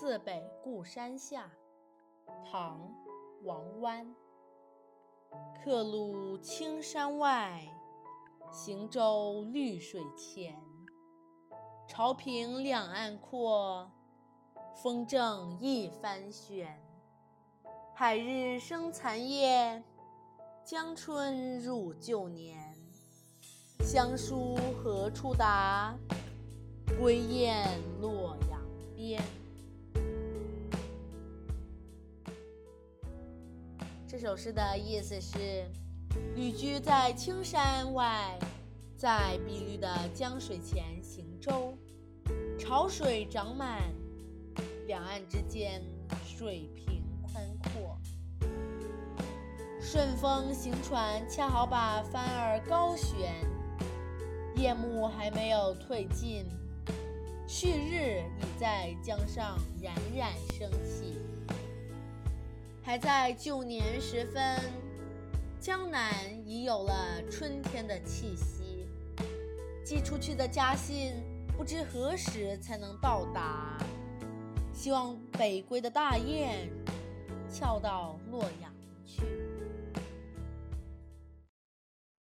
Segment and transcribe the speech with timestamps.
[0.00, 1.50] 次北固山下，
[2.48, 2.78] 唐·
[3.44, 4.14] 王湾。
[5.56, 7.66] 客路青山外，
[8.48, 10.56] 行舟绿水前。
[11.88, 13.90] 潮平两岸阔，
[14.80, 16.80] 风正一帆悬。
[17.92, 19.82] 海日生残夜，
[20.64, 22.72] 江春入旧年。
[23.80, 25.98] 乡书何处达？
[27.00, 27.66] 归雁
[28.00, 28.60] 洛阳
[28.94, 29.20] 边。
[34.10, 35.66] 这首诗的意思是：
[36.34, 38.38] 旅居在青山外，
[38.96, 41.76] 在碧绿的江水前行舟，
[42.58, 43.82] 潮水涨满，
[44.86, 45.82] 两岸之间
[46.24, 47.98] 水平宽阔。
[49.78, 53.34] 顺风行船恰好把帆儿高悬，
[54.56, 56.46] 夜幕还没有退尽，
[57.46, 61.18] 旭日已在江上冉冉升起。
[62.88, 64.58] 还在旧年时分，
[65.60, 66.10] 江南
[66.46, 68.86] 已有了春天的气息。
[69.84, 71.12] 寄出去的家信
[71.54, 73.76] 不知何时才能到达，
[74.72, 76.66] 希望北归的大雁
[77.52, 78.72] 翘到洛阳
[79.04, 79.47] 去。